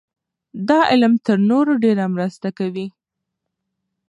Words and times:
دا 0.67 0.79
علم 0.91 1.13
تر 1.25 1.37
نورو 1.49 1.73
ډېره 1.83 2.05
مرسته 2.15 2.47
کوي. 2.57 2.87